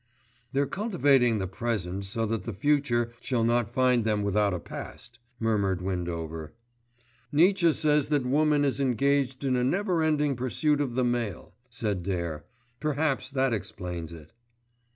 "They're 0.51 0.65
cultivating 0.65 1.37
the 1.37 1.45
present 1.45 2.05
so 2.05 2.25
that 2.25 2.45
the 2.45 2.53
future 2.53 3.13
shall 3.21 3.43
not 3.43 3.71
find 3.71 4.03
them 4.03 4.23
without 4.23 4.51
a 4.51 4.59
past," 4.59 5.19
murmured 5.39 5.79
Windover. 5.83 6.53
"Nietzsche 7.31 7.71
says 7.71 8.07
that 8.07 8.25
woman 8.25 8.65
is 8.65 8.79
engaged 8.79 9.43
in 9.43 9.55
a 9.55 9.63
never 9.63 10.01
ending 10.01 10.35
pursuit 10.35 10.81
of 10.81 10.95
the 10.95 11.05
male," 11.05 11.53
said 11.69 12.01
Dare. 12.01 12.45
"Perhaps 12.79 13.29
that 13.29 13.53
explains 13.53 14.11
it." 14.11 14.33